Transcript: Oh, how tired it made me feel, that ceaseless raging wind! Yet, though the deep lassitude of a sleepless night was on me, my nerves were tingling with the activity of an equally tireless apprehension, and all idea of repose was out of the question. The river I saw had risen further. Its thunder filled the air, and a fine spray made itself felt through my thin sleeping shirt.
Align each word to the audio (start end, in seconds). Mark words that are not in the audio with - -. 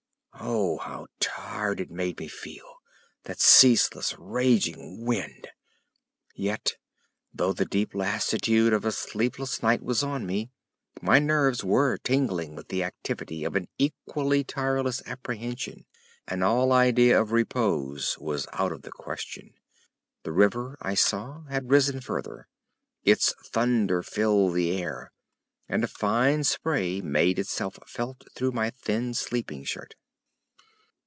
Oh, 0.43 0.79
how 0.79 1.05
tired 1.19 1.79
it 1.79 1.91
made 1.91 2.17
me 2.19 2.27
feel, 2.27 2.77
that 3.25 3.39
ceaseless 3.39 4.15
raging 4.17 5.05
wind! 5.05 5.49
Yet, 6.33 6.77
though 7.31 7.53
the 7.53 7.63
deep 7.65 7.93
lassitude 7.93 8.73
of 8.73 8.83
a 8.83 8.91
sleepless 8.91 9.61
night 9.61 9.83
was 9.83 10.01
on 10.01 10.25
me, 10.25 10.49
my 10.99 11.19
nerves 11.19 11.63
were 11.63 11.95
tingling 11.99 12.55
with 12.55 12.69
the 12.69 12.81
activity 12.83 13.43
of 13.43 13.55
an 13.55 13.67
equally 13.77 14.43
tireless 14.43 15.03
apprehension, 15.05 15.85
and 16.27 16.43
all 16.43 16.71
idea 16.71 17.21
of 17.21 17.31
repose 17.31 18.17
was 18.17 18.47
out 18.53 18.71
of 18.71 18.81
the 18.81 18.91
question. 18.91 19.53
The 20.23 20.31
river 20.31 20.75
I 20.81 20.95
saw 20.95 21.43
had 21.43 21.69
risen 21.69 22.01
further. 22.01 22.47
Its 23.03 23.35
thunder 23.45 24.01
filled 24.01 24.55
the 24.55 24.71
air, 24.81 25.11
and 25.69 25.83
a 25.83 25.87
fine 25.87 26.43
spray 26.43 26.99
made 26.99 27.37
itself 27.37 27.77
felt 27.85 28.25
through 28.33 28.53
my 28.53 28.71
thin 28.71 29.13
sleeping 29.13 29.63
shirt. 29.65 29.93